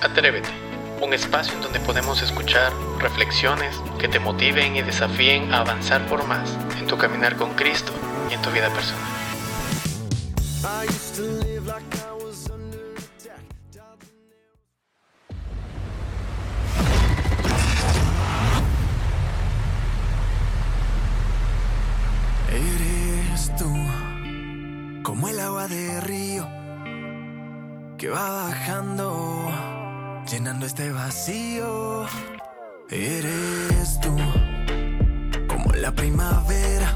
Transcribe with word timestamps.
Atrévete, 0.00 0.48
un 1.02 1.12
espacio 1.12 1.54
en 1.54 1.60
donde 1.60 1.80
podemos 1.80 2.22
escuchar 2.22 2.72
reflexiones 3.00 3.74
que 3.98 4.06
te 4.06 4.20
motiven 4.20 4.76
y 4.76 4.82
desafíen 4.82 5.52
a 5.52 5.60
avanzar 5.60 6.06
por 6.06 6.24
más 6.24 6.56
en 6.78 6.86
tu 6.86 6.96
caminar 6.96 7.36
con 7.36 7.54
Cristo 7.54 7.92
y 8.30 8.34
en 8.34 8.42
tu 8.42 8.50
vida 8.50 8.70
personal. 8.70 9.02
Eres 22.52 23.56
tú, 23.56 25.02
como 25.02 25.28
el 25.28 25.40
agua 25.40 25.66
de 25.66 26.00
río 26.02 26.48
que 27.98 28.08
va 28.08 28.44
bajando, 28.44 29.50
llenando 30.30 30.66
este 30.66 30.90
vacío. 30.90 32.04
Eres 32.90 33.98
tú, 34.00 34.14
como 35.48 35.72
la 35.72 35.92
primavera 35.92 36.92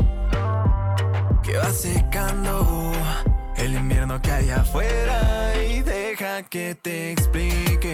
que 1.43 1.57
va 1.57 1.71
secando 1.71 2.93
el 3.57 3.75
invierno 3.75 4.21
que 4.21 4.31
hay 4.31 4.51
afuera. 4.51 5.53
Y 5.65 5.81
deja 5.83 6.43
que 6.43 6.75
te 6.75 7.13
explique 7.13 7.92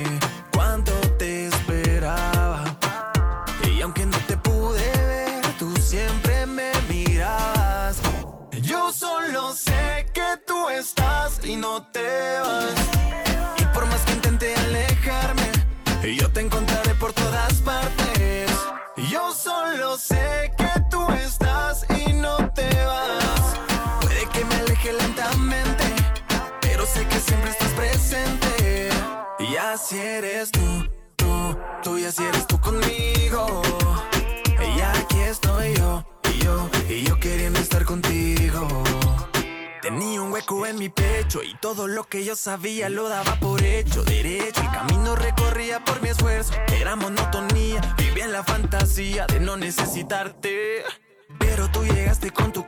y 41.37 41.55
todo 41.61 41.89
lo 41.89 42.05
que 42.05 42.25
yo 42.25 42.35
sabía 42.35 42.89
lo 42.89 43.07
daba 43.11 43.39
por 43.39 43.63
hecho. 43.63 44.03
Derecho, 44.03 44.63
el 44.63 44.71
camino 44.71 45.15
recorría 45.15 45.85
por 45.85 46.01
mi 46.01 46.09
esfuerzo. 46.09 46.55
Era 46.69 46.97
monotonía, 46.97 47.83
vivía 47.99 48.25
en 48.25 48.33
la 48.33 48.43
fantasía 48.43 49.27
de 49.27 49.39
no 49.39 49.59
necesitarte. 49.59 50.85
Pero 51.39 51.71
tú 51.71 51.85
llegaste 51.85 52.31
con 52.31 52.51
tu 52.53 52.67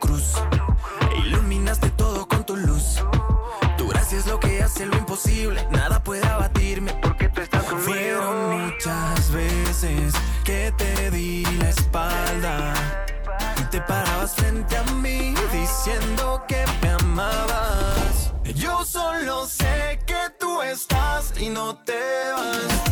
estás 20.81 21.33
y 21.39 21.49
no 21.51 21.77
te 21.85 22.01
vas. 22.33 22.83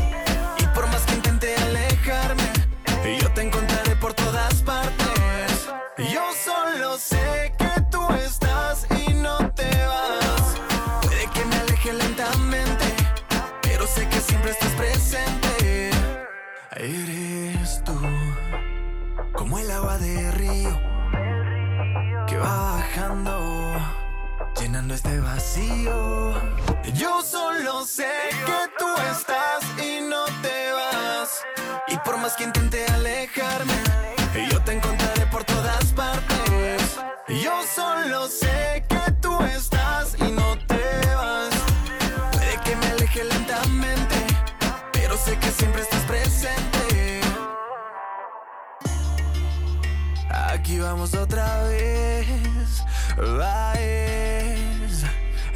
Y 0.59 0.67
por 0.75 0.87
más 0.89 1.03
que 1.07 1.15
intente 1.15 1.55
alejarme, 1.57 2.49
yo 3.21 3.31
te 3.33 3.43
encontraré 3.43 3.97
por 3.97 4.13
todas 4.13 4.55
partes. 4.63 5.69
Yo 5.97 6.25
solo 6.49 6.99
sé 6.99 7.55
que 7.59 7.73
tú 7.91 8.03
estás 8.27 8.87
y 8.91 9.15
no 9.15 9.37
te 9.53 9.71
vas. 9.93 10.47
Puede 11.03 11.27
que 11.35 11.45
me 11.47 11.57
aleje 11.57 11.93
lentamente, 11.95 12.87
pero 13.63 13.87
sé 13.87 14.07
que 14.09 14.21
siempre 14.21 14.51
estás 14.51 14.73
presente. 14.73 15.91
Eres 16.77 17.83
tú, 17.85 17.99
como 19.35 19.59
el 19.59 19.71
agua 19.71 19.97
de 19.99 20.31
río 20.33 20.75
que 22.27 22.37
va 22.37 22.73
bajando, 22.73 23.48
este 24.87 25.19
vacío. 25.19 26.35
Yo 26.95 27.21
solo 27.23 27.85
sé 27.85 28.09
que 28.47 28.61
tú 28.79 28.87
estás 29.11 29.65
y 29.85 30.01
no 30.09 30.25
te 30.41 30.73
vas. 30.73 31.43
Y 31.89 31.97
por 31.99 32.17
más 32.19 32.35
que 32.37 32.45
intente 32.45 32.87
alejarme, 32.87 33.75
yo 34.51 34.63
te 34.63 34.73
encontraré 34.73 35.27
por 35.27 35.43
todas 35.45 35.85
partes. 35.87 36.97
Yo 37.29 37.61
solo 37.75 38.29
sé 38.29 38.85
que 38.89 39.11
tú 39.21 39.43
estás 39.43 40.15
y 40.17 40.31
no 40.31 40.57
te 40.67 40.85
vas. 41.17 41.55
Puede 42.33 42.61
que 42.65 42.77
me 42.77 42.87
aleje 42.87 43.25
lentamente, 43.25 44.17
pero 44.93 45.17
sé 45.17 45.37
que 45.39 45.51
siempre 45.51 45.83
estás 45.83 46.05
presente. 46.05 47.21
Aquí 50.31 50.79
vamos 50.79 51.15
otra 51.15 51.65
vez. 51.65 52.85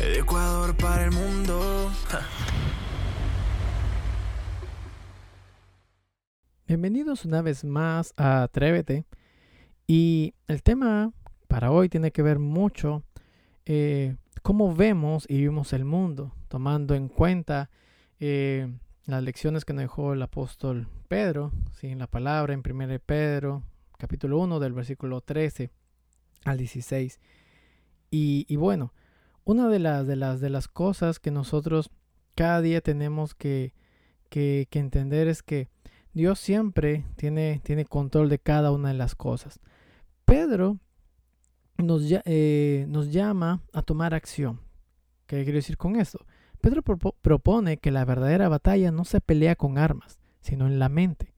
De 0.03 0.19
Ecuador 0.19 0.77
para 0.77 1.05
el 1.05 1.13
mundo. 1.13 1.89
Bienvenidos 6.67 7.25
una 7.25 7.41
vez 7.41 7.65
más 7.65 8.13
a 8.17 8.43
Atrévete. 8.43 9.05
Y 9.87 10.35
el 10.49 10.65
tema 10.65 11.13
para 11.47 11.71
hoy 11.71 11.89
tiene 11.89 12.11
que 12.11 12.23
ver 12.23 12.41
mucho 12.41 13.05
eh, 13.65 14.17
cómo 14.43 14.75
vemos 14.75 15.25
y 15.29 15.37
vivimos 15.37 15.73
el 15.73 15.85
mundo, 15.85 16.35
tomando 16.49 16.97
en 16.97 17.07
cuenta 17.07 17.71
eh, 18.19 18.75
las 19.07 19.23
lecciones 19.23 19.65
que 19.65 19.73
nos 19.73 19.83
dejó 19.83 20.15
el 20.15 20.23
apóstol 20.23 20.89
Pedro, 21.07 21.53
¿sí? 21.79 21.87
en 21.87 22.01
la 22.01 22.09
palabra 22.09 22.55
en 22.55 22.63
1 22.69 22.99
Pedro, 23.07 23.63
capítulo 23.99 24.39
1, 24.41 24.59
del 24.59 24.73
versículo 24.73 25.21
13 25.21 25.71
al 26.45 26.59
16. 26.59 27.21
Y, 28.11 28.47
y 28.49 28.57
bueno, 28.57 28.93
una 29.45 29.69
de 29.69 29.79
las, 29.79 30.07
de, 30.07 30.17
las, 30.17 30.41
de 30.41 30.51
las 30.51 30.69
cosas 30.69 31.19
que 31.19 31.31
nosotros 31.31 31.91
cada 32.35 32.61
día 32.61 32.81
tenemos 32.81 33.35
que, 33.35 33.73
que, 34.29 34.67
entender 34.73 35.29
es 35.29 35.43
que 35.43 35.69
Dios 36.13 36.39
siempre 36.39 37.05
tiene, 37.17 37.61
tiene 37.65 37.85
control 37.85 38.29
de 38.29 38.39
cada 38.39 38.73
una 38.73 38.89
de 38.89 38.95
las 38.95 39.15
cosas. 39.15 39.61
Pedro 40.25 40.79
nos, 41.79 42.03
eh, 42.09 42.87
nos 42.89 43.13
llama 43.13 43.63
a 43.73 43.83
tomar 43.83 44.15
acción. 44.15 44.61
¿Qué 45.27 45.45
quiero 45.45 45.57
decir 45.57 45.77
con 45.77 45.97
esto? 45.97 46.25
Pedro 46.61 46.83
propone 46.83 47.79
que 47.79 47.91
la 47.91 48.05
verdadera 48.05 48.49
batalla 48.49 48.93
no 48.93 49.05
se 49.05 49.21
pelea 49.21 49.57
con 49.57 49.79
armas, 49.79 50.19
sino 50.41 50.67
en 50.67 50.79
la 50.79 50.89
mente. 50.89 51.35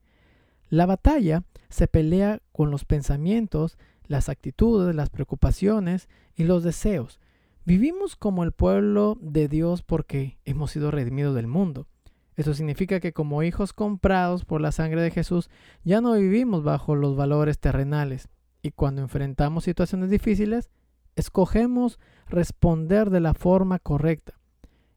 La 0.69 0.85
batalla 0.85 1.43
se 1.69 1.87
pelea 1.87 2.41
con 2.51 2.69
los 2.69 2.85
pensamientos, 2.85 3.77
las 4.07 4.29
actitudes, 4.29 4.95
las 4.95 5.09
preocupaciones 5.09 6.09
y 6.35 6.43
los 6.43 6.63
deseos. 6.63 7.19
Vivimos 7.65 8.15
como 8.15 8.43
el 8.43 8.51
pueblo 8.51 9.17
de 9.21 9.47
Dios 9.47 9.81
porque 9.81 10.37
hemos 10.45 10.69
sido 10.69 10.91
redimidos 10.91 11.33
del 11.33 11.47
mundo. 11.47 11.87
Eso 12.35 12.53
significa 12.53 12.99
que 12.99 13.11
como 13.11 13.41
hijos 13.41 13.73
comprados 13.73 14.45
por 14.45 14.61
la 14.61 14.71
sangre 14.71 15.01
de 15.01 15.09
Jesús 15.09 15.49
ya 15.83 15.99
no 15.99 16.13
vivimos 16.13 16.63
bajo 16.63 16.95
los 16.95 17.15
valores 17.15 17.57
terrenales 17.57 18.29
y 18.61 18.69
cuando 18.69 19.01
enfrentamos 19.01 19.63
situaciones 19.63 20.11
difíciles, 20.11 20.69
escogemos 21.15 21.99
responder 22.27 23.09
de 23.09 23.21
la 23.21 23.33
forma 23.33 23.79
correcta 23.79 24.39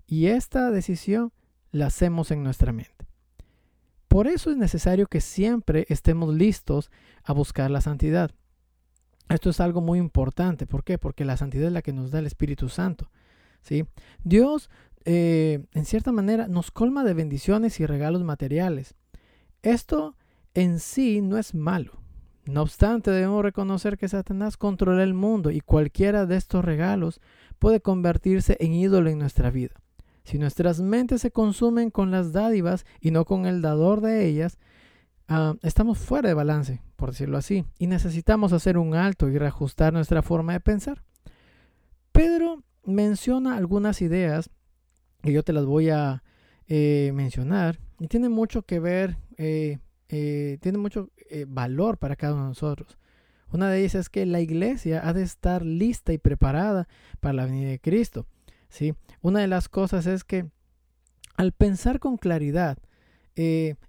y 0.07 0.27
esta 0.27 0.71
decisión 0.71 1.33
la 1.71 1.87
hacemos 1.87 2.31
en 2.31 2.43
nuestra 2.43 2.73
mente. 2.73 3.07
Por 4.09 4.27
eso 4.27 4.51
es 4.51 4.59
necesario 4.59 5.07
que 5.07 5.23
siempre 5.23 5.87
estemos 5.89 6.35
listos 6.35 6.91
a 7.25 7.33
buscar 7.33 7.71
la 7.71 7.81
santidad. 7.81 8.31
Esto 9.29 9.51
es 9.51 9.61
algo 9.61 9.81
muy 9.81 9.99
importante. 9.99 10.67
¿Por 10.67 10.85
qué? 10.85 10.99
Porque 10.99 11.25
la 11.25 11.37
santidad 11.37 11.67
es 11.67 11.73
la 11.73 11.83
que 11.83 11.93
nos 11.93 12.11
da 12.11 12.19
el 12.19 12.27
Espíritu 12.27 12.69
Santo. 12.69 13.11
¿sí? 13.63 13.85
Dios 14.25 14.71
eh, 15.11 15.65
en 15.73 15.87
cierta 15.87 16.13
manera, 16.13 16.49
nos 16.49 16.71
colma 16.71 17.03
de 17.03 17.15
bendiciones 17.15 17.81
y 17.81 17.87
regalos 17.87 18.25
materiales. 18.25 18.95
Esto 19.63 20.17
en 20.53 20.81
sí 20.81 21.23
no 21.23 21.39
es 21.39 21.55
malo. 21.55 22.03
No 22.45 22.61
obstante, 22.61 23.11
debemos 23.11 23.43
reconocer 23.43 23.97
que 23.97 24.07
Satanás 24.07 24.59
controla 24.59 25.03
el 25.03 25.15
mundo 25.15 25.51
y 25.51 25.61
cualquiera 25.61 26.27
de 26.27 26.37
estos 26.37 26.63
regalos 26.63 27.23
puede 27.59 27.81
convertirse 27.81 28.59
en 28.61 28.75
ídolo 28.75 29.09
en 29.09 29.19
nuestra 29.19 29.51
vida. 29.51 29.81
Si 30.25 30.39
nuestras 30.39 30.83
mentes 30.83 31.23
se 31.23 31.31
consumen 31.31 31.91
con 31.91 32.11
las 32.11 32.33
dádivas 32.33 32.85
y 33.01 33.11
no 33.11 33.25
con 33.25 33.47
el 33.47 33.63
dador 33.63 34.03
de 34.03 34.27
ellas, 34.27 34.59
uh, 35.29 35.59
estamos 35.63 35.99
fuera 35.99 36.29
de 36.29 36.35
balance, 36.35 36.83
por 36.97 37.11
decirlo 37.11 37.39
así, 37.39 37.65
y 37.79 37.87
necesitamos 37.87 38.53
hacer 38.53 38.79
un 38.79 38.95
alto 38.95 39.29
y 39.29 39.39
reajustar 39.39 39.93
nuestra 39.93 40.23
forma 40.23 40.53
de 40.53 40.61
pensar. 40.61 41.03
Pedro 42.13 42.63
menciona 42.85 43.57
algunas 43.57 44.01
ideas 44.03 44.51
y 45.23 45.33
yo 45.33 45.43
te 45.43 45.53
las 45.53 45.67
voy 45.67 45.91
a 45.91 46.23
eh, 46.67 47.13
mencionar 47.15 47.79
y 47.99 48.09
tiene 48.09 48.29
mucho 48.29 48.63
que 48.63 48.81
ver, 48.81 49.19
eh, 49.37 49.79
eh, 50.09 50.59
tiene 50.61 50.79
mucho 50.79 51.11
valor 51.47 51.99
para 51.99 52.17
cada 52.17 52.35
uno 52.35 52.45
de 52.45 52.49
nosotros. 52.49 52.99
Una 53.51 53.71
de 53.71 53.81
ellas 53.81 53.95
es 53.95 54.09
que 54.11 54.27
la 54.27 54.41
iglesia 54.41 55.07
ha 55.07 55.13
de 55.13 55.23
estar 55.23 55.65
lista 55.65 56.13
y 56.13 56.19
preparada 56.19 56.89
para 57.21 57.35
la 57.35 57.47
venida 57.47 57.71
de 57.71 57.79
Cristo. 57.79 58.27
¿sí? 58.69 58.95
Una 59.21 59.41
de 59.41 59.47
las 59.47 59.69
cosas 59.69 60.07
es 60.07 60.25
que 60.25 60.51
al 61.37 61.53
pensar 61.53 62.01
con 62.01 62.17
claridad, 62.17 62.79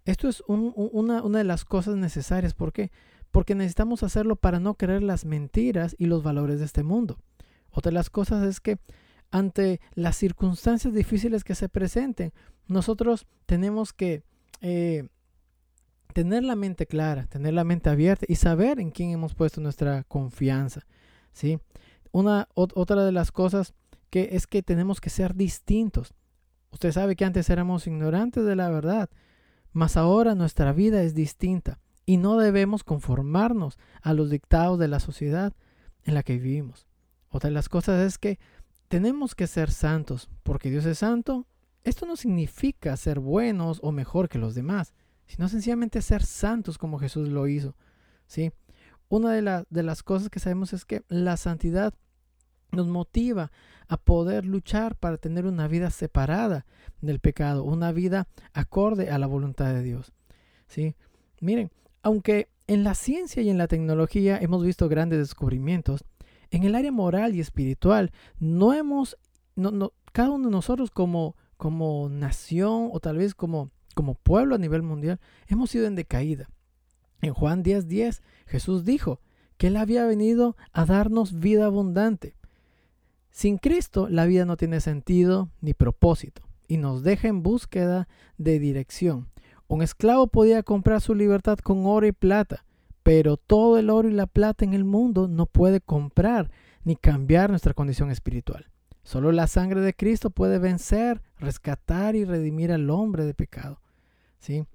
esto 0.05 0.29
es 0.29 0.43
una, 0.47 1.23
una, 1.23 1.37
de 1.39 1.43
las 1.43 1.65
cosas 1.65 1.95
necesarias. 1.95 2.53
¿Por 2.53 2.71
qué? 2.71 2.91
Porque 3.31 3.55
necesitamos 3.55 4.03
hacerlo 4.03 4.35
para 4.35 4.59
no 4.59 4.75
creer 4.75 5.01
las 5.01 5.25
mentiras 5.25 5.95
y 5.97 6.05
los 6.05 6.21
valores 6.21 6.59
de 6.59 6.65
este 6.65 6.83
mundo. 6.83 7.17
Otra 7.71 7.89
de 7.89 7.95
las 7.95 8.09
cosas 8.09 8.45
es 8.45 8.59
que 8.59 8.77
ante 9.31 9.79
las 9.93 10.17
circunstancias 10.17 10.93
difíciles 10.93 11.43
que 11.43 11.55
se 11.55 11.69
presenten, 11.69 12.31
nosotros 12.67 13.25
tenemos 13.45 13.93
que 13.93 14.23
eh, 14.61 15.07
tener 16.13 16.43
la 16.43 16.55
mente 16.55 16.85
clara, 16.85 17.25
tener 17.25 17.53
la 17.53 17.63
mente 17.63 17.89
abierta 17.89 18.25
y 18.27 18.35
saber 18.35 18.79
en 18.79 18.91
quién 18.91 19.11
hemos 19.11 19.33
puesto 19.33 19.61
nuestra 19.61 20.03
confianza. 20.03 20.85
¿sí? 21.33 21.59
Una, 22.11 22.47
otra 22.53 23.03
de 23.03 23.11
las 23.11 23.31
cosas 23.31 23.73
que 24.09 24.29
es 24.33 24.47
que 24.47 24.63
tenemos 24.63 25.01
que 25.01 25.09
ser 25.09 25.35
distintos. 25.35 26.13
Usted 26.71 26.91
sabe 26.91 27.15
que 27.15 27.25
antes 27.25 27.49
éramos 27.49 27.87
ignorantes 27.87 28.45
de 28.45 28.55
la 28.55 28.69
verdad, 28.69 29.09
mas 29.71 29.97
ahora 29.97 30.35
nuestra 30.35 30.73
vida 30.73 31.01
es 31.01 31.13
distinta 31.13 31.79
y 32.05 32.17
no 32.17 32.37
debemos 32.37 32.83
conformarnos 32.83 33.77
a 34.01 34.13
los 34.13 34.29
dictados 34.29 34.79
de 34.79 34.87
la 34.87 34.99
sociedad 34.99 35.53
en 36.03 36.15
la 36.15 36.23
que 36.23 36.37
vivimos. 36.37 36.87
Otra 37.29 37.49
de 37.49 37.53
las 37.53 37.69
cosas 37.69 38.01
es 38.01 38.17
que 38.17 38.39
tenemos 38.87 39.35
que 39.35 39.45
ser 39.45 39.69
santos, 39.69 40.29
porque 40.43 40.71
Dios 40.71 40.85
es 40.85 40.97
santo. 40.97 41.45
Esto 41.83 42.05
no 42.05 42.15
significa 42.15 42.97
ser 42.97 43.19
buenos 43.19 43.79
o 43.83 43.91
mejor 43.91 44.27
que 44.27 44.39
los 44.39 44.55
demás, 44.55 44.93
sino 45.27 45.47
sencillamente 45.47 46.01
ser 46.01 46.23
santos 46.23 46.77
como 46.79 46.97
Jesús 46.97 47.29
lo 47.29 47.47
hizo. 47.47 47.75
¿sí? 48.25 48.51
Una 49.07 49.31
de, 49.33 49.65
de 49.69 49.83
las 49.83 50.01
cosas 50.01 50.29
que 50.29 50.39
sabemos 50.39 50.73
es 50.73 50.85
que 50.85 51.03
la 51.07 51.37
santidad 51.37 51.93
nos 52.71 52.87
motiva 52.87 53.51
a 53.87 53.97
poder 53.97 54.45
luchar 54.45 54.95
para 54.95 55.17
tener 55.17 55.45
una 55.45 55.67
vida 55.67 55.89
separada 55.89 56.65
del 57.01 57.19
pecado, 57.19 57.63
una 57.63 57.91
vida 57.91 58.27
acorde 58.53 59.09
a 59.09 59.17
la 59.17 59.27
voluntad 59.27 59.73
de 59.73 59.83
Dios. 59.83 60.13
¿sí? 60.67 60.95
Miren, 61.41 61.71
aunque 62.03 62.49
en 62.67 62.83
la 62.83 62.93
ciencia 62.93 63.41
y 63.41 63.49
en 63.49 63.57
la 63.57 63.67
tecnología 63.67 64.37
hemos 64.37 64.63
visto 64.63 64.87
grandes 64.89 65.19
descubrimientos, 65.19 66.05
en 66.51 66.63
el 66.63 66.75
área 66.75 66.91
moral 66.91 67.35
y 67.35 67.39
espiritual, 67.39 68.11
no 68.39 68.73
hemos, 68.73 69.17
cada 70.11 70.31
uno 70.31 70.47
de 70.47 70.51
nosotros 70.51 70.91
como, 70.91 71.35
como 71.57 72.09
nación 72.09 72.89
o 72.91 72.99
tal 72.99 73.17
vez 73.17 73.35
como, 73.35 73.71
como 73.95 74.15
pueblo 74.15 74.55
a 74.55 74.59
nivel 74.59 74.81
mundial, 74.83 75.19
hemos 75.47 75.73
ido 75.73 75.87
en 75.87 75.95
decaída. 75.95 76.49
En 77.21 77.33
Juan 77.33 77.63
10:10, 77.63 77.83
10, 77.83 78.21
Jesús 78.47 78.85
dijo 78.85 79.19
que 79.57 79.67
Él 79.67 79.77
había 79.77 80.05
venido 80.05 80.55
a 80.71 80.85
darnos 80.85 81.39
vida 81.39 81.65
abundante. 81.65 82.35
Sin 83.31 83.57
Cristo, 83.57 84.07
la 84.09 84.25
vida 84.25 84.45
no 84.45 84.57
tiene 84.57 84.81
sentido 84.81 85.49
ni 85.61 85.73
propósito 85.73 86.41
y 86.67 86.77
nos 86.77 87.03
deja 87.03 87.27
en 87.27 87.43
búsqueda 87.43 88.07
de 88.37 88.59
dirección. 88.59 89.27
Un 89.67 89.81
esclavo 89.81 90.27
podía 90.27 90.63
comprar 90.63 91.01
su 91.01 91.13
libertad 91.15 91.59
con 91.59 91.85
oro 91.85 92.07
y 92.07 92.11
plata, 92.11 92.65
pero 93.03 93.37
todo 93.37 93.77
el 93.77 93.89
oro 93.89 94.09
y 94.09 94.13
la 94.13 94.27
plata 94.27 94.65
en 94.65 94.73
el 94.73 94.83
mundo 94.83 95.27
no 95.27 95.45
puede 95.45 95.81
comprar 95.81 96.49
ni 96.83 96.95
cambiar 96.95 97.49
nuestra 97.49 97.73
condición 97.73 98.11
espiritual. 98.11 98.69
Solo 99.03 99.31
la 99.31 99.47
sangre 99.47 99.81
de 99.81 99.93
Cristo 99.93 100.29
puede 100.29 100.59
vencer, 100.59 101.21
rescatar 101.37 102.15
y 102.15 102.25
redimir 102.25 102.71
al 102.71 102.89
hombre 102.89 103.25
de 103.25 103.33
pecado. 103.33 103.81
¿Sí? 104.39 104.65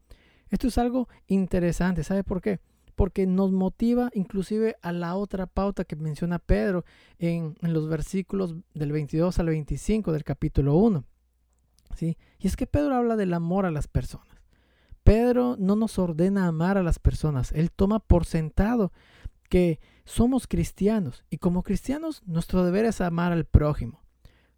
Esto 0.51 0.69
es 0.69 0.79
algo 0.79 1.09
interesante. 1.27 2.05
¿Sabe 2.05 2.25
por 2.25 2.41
qué? 2.41 2.61
Porque 2.95 3.27
nos 3.27 3.53
motiva 3.53 4.11
inclusive 4.15 4.77
a 4.83 4.93
la 4.93 5.17
otra 5.17 5.47
pauta 5.47 5.85
que 5.85 5.97
menciona 5.97 6.39
Pedro 6.39 6.85
en, 7.19 7.57
los 7.61 7.89
versículos 7.89 8.55
del 8.75 8.93
22 8.93 9.39
al 9.39 9.47
25 9.47 10.13
del 10.13 10.25
capítulo 10.25 10.77
1. 10.77 11.05
¿Sí? 11.97 12.17
Y 12.39 12.47
es 12.47 12.57
que 12.57 12.67
Pedro 12.67 12.95
habla 12.95 13.17
del 13.17 13.35
amor 13.35 13.67
a 13.67 13.71
las 13.71 13.89
personas. 13.89 14.29
Pedro 15.03 15.57
no 15.59 15.77
nos 15.77 15.99
ordena 15.99 16.47
amar 16.47 16.79
a 16.79 16.83
las 16.83 16.99
personas, 16.99 17.53
él 17.53 17.71
toma 17.71 18.01
por 18.01 18.25
sentado 18.25 18.91
que 19.51 19.79
somos 20.05 20.47
cristianos 20.47 21.25
y 21.31 21.39
como 21.39 21.63
cristianos 21.63 22.23
nuestro 22.25 22.65
deber 22.65 22.87
es 22.87 23.01
amar 23.01 23.33
al 23.33 23.45
prójimo. 23.45 24.03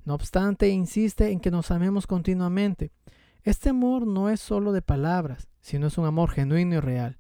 No 0.05 0.15
obstante, 0.15 0.69
insiste 0.69 1.31
en 1.31 1.41
que 1.41 1.51
nos 1.51 1.73
amemos 1.73 2.07
continuamente. 2.07 2.93
Este 3.43 3.71
amor 3.71 4.07
no 4.07 4.31
es 4.31 4.41
solo 4.41 4.73
de 4.73 4.83
palabras, 4.83 5.49
sino 5.61 5.89
es 5.89 5.99
un 5.99 6.07
amor 6.07 6.31
genuino 6.31 6.77
y 6.77 6.81
real. 6.81 7.19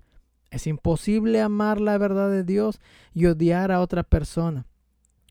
Es 0.51 0.67
imposible 0.67 1.41
amar 1.41 1.81
la 1.81 1.99
verdad 1.99 2.31
de 2.31 2.45
Dios 2.45 2.81
y 3.13 3.27
odiar 3.27 3.73
a 3.73 3.81
otra 3.81 4.03
persona. 4.03 4.67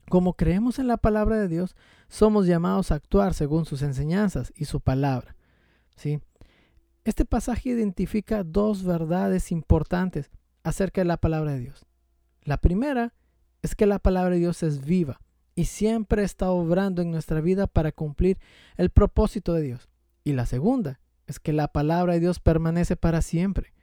Como 0.10 0.34
creemos 0.34 0.78
en 0.78 0.88
la 0.88 0.98
palabra 0.98 1.38
de 1.38 1.48
Dios, 1.48 1.76
somos 2.08 2.46
llamados 2.46 2.92
a 2.92 2.96
actuar 2.96 3.34
según 3.34 3.66
sus 3.66 3.82
enseñanzas 3.82 4.54
y 4.56 4.66
su 4.66 4.82
palabra. 4.82 5.36
¿Sí? 5.96 6.20
Este 7.04 7.26
pasaje 7.26 7.70
identifica 7.70 8.44
dos 8.44 8.84
verdades 8.84 9.52
importantes 9.52 10.32
acerca 10.64 11.02
de 11.02 11.06
la 11.06 11.18
palabra 11.18 11.54
de 11.54 11.60
Dios. 11.60 11.86
La 12.44 12.58
primera 12.58 13.14
es 13.62 13.76
que 13.76 13.86
la 13.86 14.00
palabra 14.00 14.32
de 14.32 14.40
Dios 14.40 14.64
es 14.64 14.86
viva 14.86 15.22
y 15.56 15.66
siempre 15.66 16.24
está 16.24 16.50
obrando 16.50 17.02
en 17.02 17.12
nuestra 17.12 17.42
vida 17.42 17.68
para 17.68 17.92
cumplir 17.92 18.38
el 18.76 18.90
propósito 18.90 19.54
de 19.54 19.62
Dios. 19.62 19.90
Y 20.24 20.34
la 20.34 20.46
segunda 20.46 21.00
es 21.28 21.40
que 21.40 21.54
la 21.54 21.68
palabra 21.68 22.14
de 22.14 22.20
Dios 22.20 22.40
permanece 22.40 22.96
para 22.96 23.22
siempre. 23.22 23.74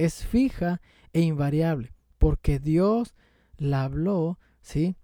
Es 0.00 0.24
fija 0.24 0.80
e 1.12 1.20
invariable, 1.20 1.92
porque 2.16 2.58
Dios 2.58 3.14
la 3.58 3.84
habló, 3.84 4.38
¿sí? 4.62 4.96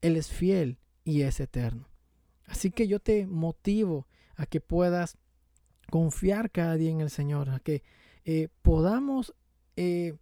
Él 0.00 0.16
es 0.16 0.28
fiel 0.28 0.78
y 1.02 1.22
es 1.22 1.40
eterno. 1.40 1.88
Así 2.46 2.70
que 2.70 2.86
yo 2.86 3.00
te 3.00 3.26
motivo 3.26 4.06
a 4.36 4.46
que 4.46 4.60
puedas 4.60 5.18
confiar 5.90 6.52
cada 6.52 6.76
día 6.76 6.92
en 6.92 7.00
el 7.00 7.10
Señor, 7.10 7.50
a 7.50 7.58
que 7.58 7.82
eh, 8.24 8.46
podamos 8.62 9.34
eh, 9.74 10.14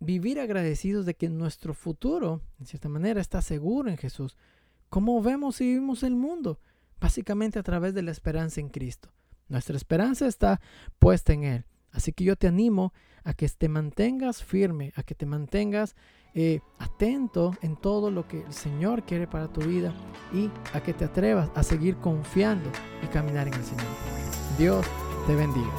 vivir 0.00 0.40
agradecidos 0.40 1.06
de 1.06 1.14
que 1.14 1.28
nuestro 1.28 1.72
futuro, 1.72 2.42
en 2.58 2.66
cierta 2.66 2.88
manera, 2.88 3.20
está 3.20 3.42
seguro 3.42 3.90
en 3.90 3.96
Jesús. 3.96 4.36
¿Cómo 4.88 5.22
vemos 5.22 5.60
y 5.60 5.66
vivimos 5.66 6.02
el 6.02 6.16
mundo? 6.16 6.58
Básicamente 6.98 7.60
a 7.60 7.62
través 7.62 7.94
de 7.94 8.02
la 8.02 8.10
esperanza 8.10 8.60
en 8.60 8.70
Cristo. 8.70 9.12
Nuestra 9.46 9.76
esperanza 9.76 10.26
está 10.26 10.60
puesta 10.98 11.32
en 11.32 11.44
Él. 11.44 11.64
Así 11.92 12.12
que 12.12 12.24
yo 12.24 12.36
te 12.36 12.46
animo 12.46 12.92
a 13.24 13.34
que 13.34 13.48
te 13.48 13.68
mantengas 13.68 14.42
firme, 14.42 14.92
a 14.96 15.02
que 15.02 15.14
te 15.14 15.26
mantengas 15.26 15.94
eh, 16.34 16.60
atento 16.78 17.56
en 17.62 17.76
todo 17.76 18.10
lo 18.10 18.28
que 18.28 18.42
el 18.42 18.52
Señor 18.52 19.02
quiere 19.02 19.26
para 19.26 19.48
tu 19.48 19.60
vida 19.62 19.92
y 20.32 20.50
a 20.72 20.82
que 20.82 20.92
te 20.92 21.04
atrevas 21.04 21.50
a 21.54 21.62
seguir 21.62 21.96
confiando 21.96 22.70
y 23.02 23.06
caminar 23.06 23.48
en 23.48 23.54
el 23.54 23.64
Señor. 23.64 23.86
Dios 24.58 24.86
te 25.26 25.34
bendiga. 25.34 25.72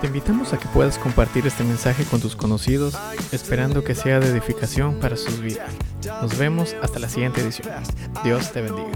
Te 0.00 0.06
invitamos 0.06 0.52
a 0.52 0.58
que 0.58 0.68
puedas 0.68 0.96
compartir 0.96 1.44
este 1.46 1.64
mensaje 1.64 2.04
con 2.04 2.20
tus 2.20 2.36
conocidos, 2.36 2.96
esperando 3.32 3.82
que 3.82 3.96
sea 3.96 4.20
de 4.20 4.28
edificación 4.28 5.00
para 5.00 5.16
sus 5.16 5.40
vidas. 5.40 5.72
Nos 6.22 6.38
vemos 6.38 6.76
hasta 6.80 7.00
la 7.00 7.08
siguiente 7.08 7.40
edición. 7.40 7.68
Dios 8.22 8.52
te 8.52 8.62
bendiga. 8.62 8.92